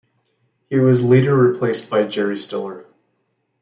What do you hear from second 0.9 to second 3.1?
later replaced by Jerry Stiller.